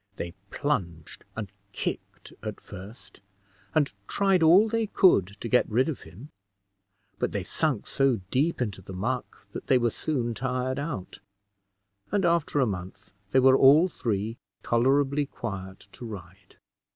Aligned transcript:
They 0.15 0.33
plunged 0.49 1.25
and 1.35 1.51
kicked 1.73 2.33
at 2.41 2.59
first, 2.59 3.21
and 3.75 3.93
tried 4.07 4.41
all 4.41 4.67
they 4.67 4.87
could 4.87 5.27
to 5.41 5.47
get 5.47 5.69
rid 5.69 5.87
of 5.87 6.01
him, 6.01 6.29
but 7.19 7.33
they 7.33 7.43
sunk 7.43 7.85
so 7.85 8.19
deep 8.31 8.63
into 8.63 8.81
the 8.81 8.93
muck 8.93 9.45
that 9.51 9.67
they 9.67 9.77
were 9.77 9.91
soon 9.91 10.33
tired 10.33 10.79
out; 10.79 11.19
and 12.11 12.25
after 12.25 12.59
a 12.59 12.65
month, 12.65 13.13
they 13.29 13.39
were 13.39 13.55
all 13.55 13.87
three 13.89 14.37
tolerably 14.63 15.27
quiet 15.27 15.87
to 15.91 16.05
ride. 16.07 16.55